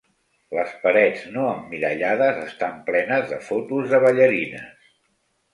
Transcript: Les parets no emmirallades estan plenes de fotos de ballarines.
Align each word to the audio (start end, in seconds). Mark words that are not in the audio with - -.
Les 0.59 0.71
parets 0.85 1.27
no 1.35 1.43
emmirallades 1.49 2.41
estan 2.45 2.81
plenes 2.89 3.29
de 3.35 3.39
fotos 3.51 3.93
de 3.95 4.01
ballarines. 4.07 4.85